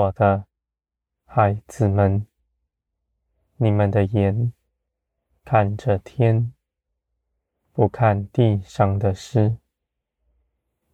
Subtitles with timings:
[0.00, 0.46] 我的
[1.26, 2.26] 孩子们，
[3.58, 4.50] 你们的眼
[5.44, 6.54] 看着天，
[7.74, 9.58] 不看地上的事。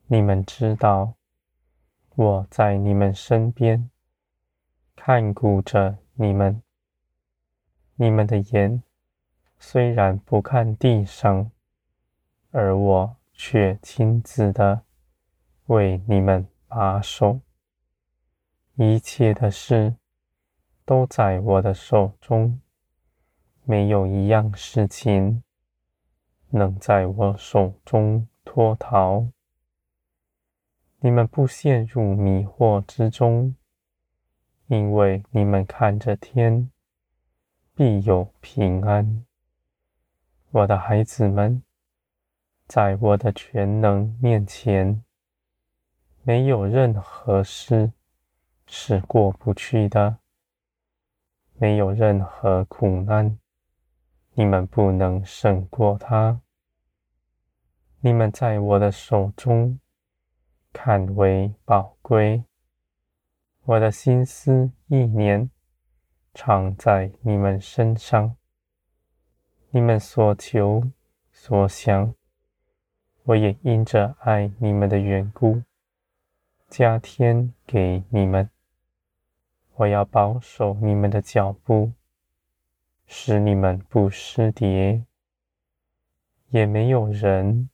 [0.08, 1.14] 你们知道，
[2.16, 3.88] 我在你们身边，
[4.96, 6.60] 看顾着你们。
[7.94, 8.82] 你们的眼
[9.56, 11.52] 虽然不看地上，
[12.50, 14.82] 而我却亲自的
[15.66, 17.40] 为你们把守。
[18.78, 19.96] 一切的事
[20.84, 22.60] 都在我的手中，
[23.64, 25.42] 没有一样事情
[26.50, 29.28] 能在我手中脱逃。
[31.00, 33.56] 你们不陷入迷惑之中，
[34.66, 36.70] 因为你们看着天，
[37.74, 39.24] 必有平安。
[40.50, 41.62] 我的孩子们，
[42.66, 45.02] 在我的全能面前，
[46.24, 47.92] 没有任何事。
[48.68, 50.18] 是过不去的，
[51.54, 53.38] 没有任何苦难，
[54.34, 56.40] 你们不能胜过它。
[58.00, 59.80] 你们在我的手中
[60.72, 62.44] 看为宝贵，
[63.62, 65.50] 我的心思意念
[66.34, 68.36] 常在你们身上。
[69.70, 70.82] 你们所求
[71.32, 72.14] 所想，
[73.24, 75.62] 我也因着爱你们的缘故，
[76.68, 78.50] 加添给你们。
[79.78, 81.92] 我要保守你们的脚步，
[83.06, 85.04] 使你们不失跌，
[86.48, 87.68] 也没有人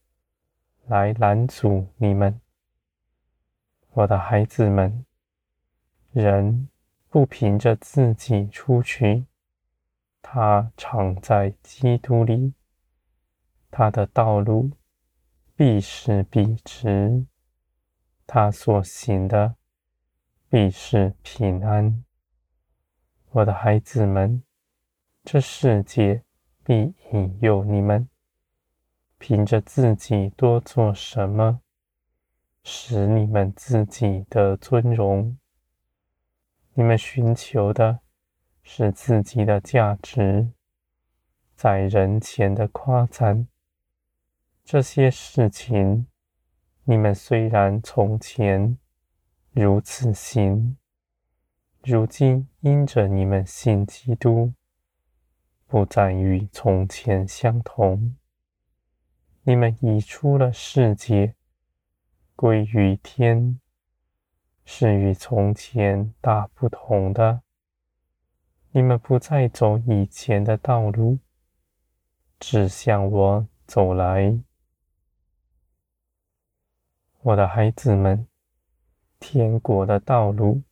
[0.87, 2.41] 来拦阻你们。
[3.93, 5.04] 我的孩子们，
[6.10, 6.69] 人
[7.09, 9.27] 不凭着自己出去，
[10.21, 12.53] 他常在基督里，
[13.71, 14.72] 他的道路
[15.54, 17.27] 必是笔直，
[18.27, 19.54] 他所行的。
[20.53, 22.05] 必是平安，
[23.31, 24.43] 我的孩子们，
[25.25, 26.25] 这世界
[26.63, 28.07] 必引诱你们，
[29.17, 31.63] 凭着自己多做什么，
[32.65, 35.39] 使你们自己的尊荣。
[36.75, 38.01] 你们寻求的
[38.63, 40.51] 是自己的价值，
[41.57, 43.49] 在人前的夸赞。
[44.63, 46.07] 这些事情，
[46.84, 48.77] 你们虽然从前。
[49.55, 50.79] 如此行，
[51.83, 54.55] 如今因着你们信基督，
[55.67, 58.17] 不再与从前相同。
[59.43, 61.35] 你们已出了世界，
[62.35, 63.61] 归于天，
[64.65, 67.43] 是与从前大不同的。
[68.71, 71.19] 你们不再走以前的道路，
[72.41, 74.41] 只向我走来，
[77.21, 78.27] 我的孩子们。
[79.22, 80.62] 天国的道路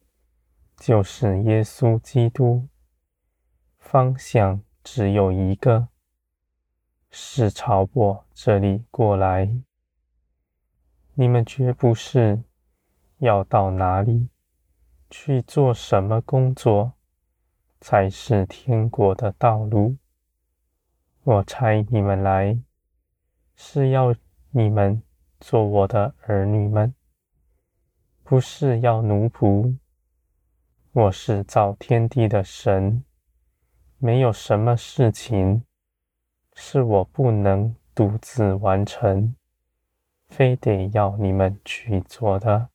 [0.77, 2.67] 就是耶稣基督，
[3.79, 5.87] 方向只有一个，
[7.13, 9.49] 是朝我这里过来。
[11.15, 12.43] 你们绝不是
[13.19, 14.29] 要到哪里
[15.09, 16.95] 去做什么工作，
[17.81, 19.97] 才是天国的道路。
[21.23, 22.59] 我差你们来，
[23.55, 24.13] 是要
[24.51, 25.01] 你们
[25.39, 26.93] 做我的儿女们。
[28.31, 29.77] 不是要奴仆，
[30.93, 33.05] 我是造天地的神，
[33.99, 35.65] 没有什么事情
[36.55, 39.35] 是我不能独自完成，
[40.29, 42.69] 非得要你们去做的。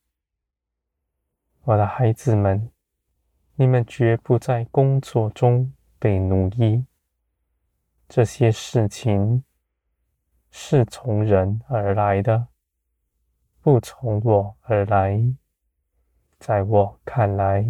[1.63, 2.69] 我的孩子们，
[3.55, 6.85] 你们绝不在工作中被奴役。
[8.09, 9.45] 这些事情
[10.51, 12.49] 是从人而来的，
[13.61, 15.33] 不从我而来。
[16.37, 17.65] 在我看来，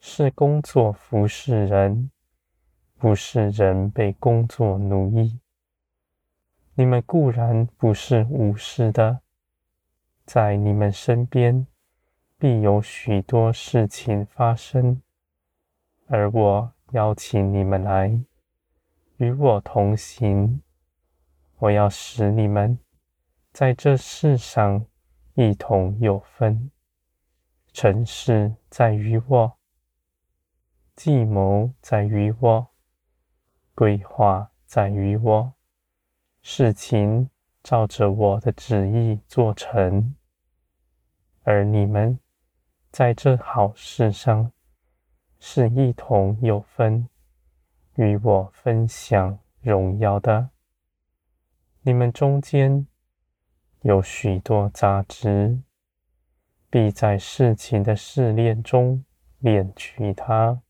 [0.00, 2.10] 是工作服侍人，
[2.98, 5.38] 不是人被工作奴役。
[6.74, 9.20] 你们固然不是无事的，
[10.24, 11.66] 在你们身边
[12.38, 15.02] 必有许多事情发生，
[16.06, 18.18] 而我邀请你们来
[19.18, 20.62] 与我同行。
[21.58, 22.78] 我要使你们
[23.52, 24.86] 在这世上
[25.34, 26.70] 一同有分。
[27.72, 29.58] 成事在于我，
[30.96, 32.68] 计谋在于我，
[33.74, 35.52] 规划在于我，
[36.42, 37.30] 事情
[37.62, 40.14] 照着我的旨意做成。
[41.42, 42.18] 而你们
[42.90, 44.52] 在这好事上
[45.38, 47.08] 是一同有分，
[47.94, 50.50] 与我分享荣耀的。
[51.82, 52.86] 你们中间
[53.82, 55.60] 有许多杂质。
[56.70, 59.04] 必在事情的试炼中
[59.40, 60.62] 练取它。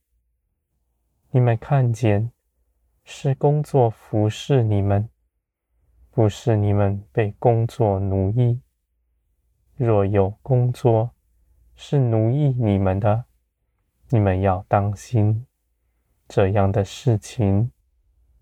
[1.30, 2.32] 你们看见
[3.04, 5.10] 是工作服侍你们，
[6.10, 8.62] 不是你们被工作奴役。
[9.76, 11.10] 若有工作
[11.74, 13.26] 是奴役你们的，
[14.08, 15.46] 你们要当心，
[16.26, 17.70] 这样的事情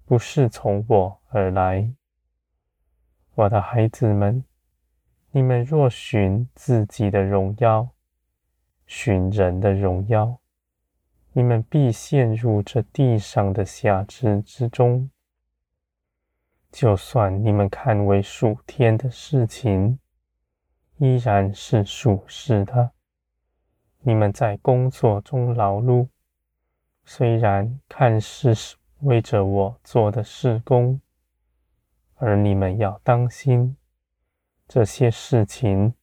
[0.04, 1.92] 不是从我而来。
[3.34, 4.44] 我的孩子们，
[5.32, 7.90] 你们若寻自己的荣耀，
[8.86, 10.38] 寻人的荣耀，
[11.32, 15.10] 你们必陷入这地上的辖制之中。
[16.70, 19.98] 就算你们看为属天的事情，
[20.96, 22.92] 依然是属实的。
[24.00, 26.08] 你们在工作中劳碌，
[27.04, 31.00] 虽然看似是为着我做的事工，
[32.16, 33.76] 而你们要当心，
[34.68, 35.94] 这些事情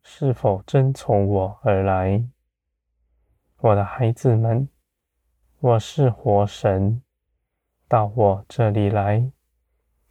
[0.00, 2.24] 是否真从我而来。
[3.58, 4.68] 我的孩子们，
[5.58, 7.02] 我是活神，
[7.88, 9.32] 到我这里来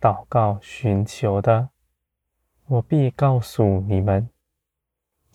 [0.01, 1.69] 祷告寻求的。
[2.65, 4.29] 我必告诉你们，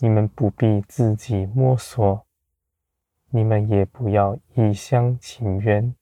[0.01, 2.27] 你们不必自己摸索，
[3.31, 5.95] 你们也不要一厢情愿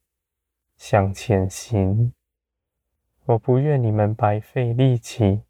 [0.77, 2.13] 向前行。
[3.27, 5.43] 我不愿你们白费力气，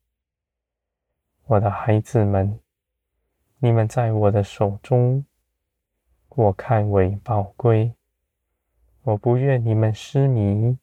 [1.51, 2.61] 我的孩子们，
[3.57, 5.25] 你们在我的手中，
[6.29, 7.95] 我看为宝贵。
[9.01, 10.77] 我不愿你们失迷，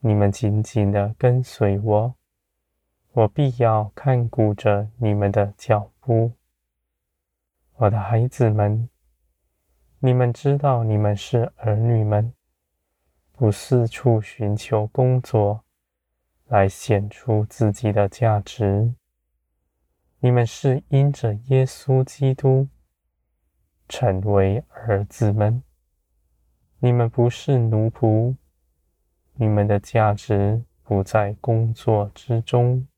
[0.00, 2.14] 你们紧紧地跟随我。
[3.12, 6.32] 我必要看顾着你们的脚步，
[7.76, 8.88] 我的孩子们，
[10.00, 12.34] 你们知道你们是儿女们，
[13.30, 15.62] 不四处寻求工作
[16.48, 18.92] 来显出自己的价值。
[20.20, 22.68] 你们是因着耶稣基督
[23.88, 25.62] 成为儿子们，
[26.78, 28.34] 你们不是奴仆，
[29.34, 32.88] 你们的价值不在工作之中。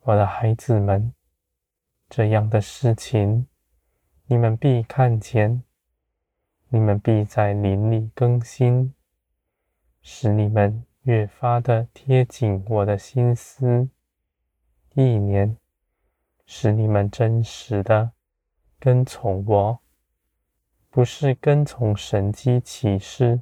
[0.00, 1.14] 我的孩子们，
[2.10, 3.46] 这样的事情，
[4.26, 5.62] 你们必看见；
[6.68, 8.92] 你们必在林里更新，
[10.02, 13.88] 使你们越发的贴近我的心思
[14.94, 15.56] 意念，
[16.46, 18.12] 使你们真实的
[18.78, 19.80] 跟从我，
[20.88, 23.40] 不是跟从神迹奇事，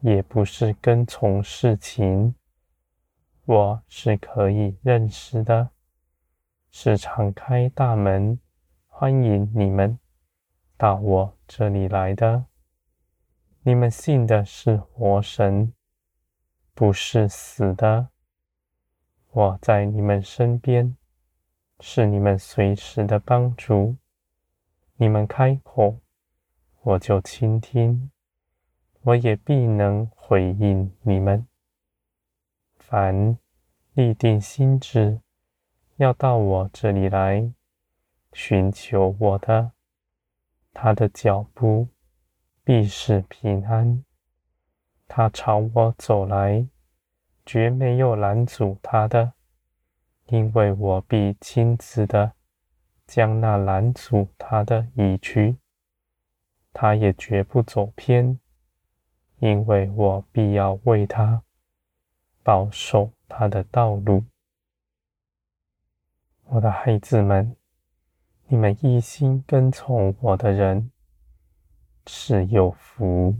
[0.00, 2.36] 也不是跟从事情。
[3.44, 5.70] 我是可以认识的，
[6.70, 8.38] 是敞开大门
[8.86, 9.98] 欢迎你们
[10.76, 12.44] 到我这里来的。
[13.64, 15.72] 你们信的是活神，
[16.72, 18.11] 不是死的。
[19.34, 20.94] 我在你们身边，
[21.80, 23.96] 是你们随时的帮助。
[24.96, 25.96] 你们开口，
[26.82, 28.10] 我就倾听，
[29.00, 31.46] 我也必能回应你们。
[32.76, 33.38] 凡
[33.94, 35.18] 立定心志
[35.96, 37.50] 要到我这里来
[38.34, 39.72] 寻求我的，
[40.74, 41.88] 他的脚步
[42.62, 44.04] 必是平安。
[45.08, 46.68] 他朝我走来，
[47.52, 49.34] 绝没有拦阻他的，
[50.28, 52.32] 因为我必亲自的
[53.06, 55.58] 将那拦阻他的移去。
[56.72, 58.40] 他也绝不走偏，
[59.40, 61.42] 因为我必要为他。
[62.42, 64.24] 保守他的道路，
[66.44, 67.54] 我的孩子们，
[68.46, 70.90] 你们一心跟从我的人
[72.06, 73.36] 是有福。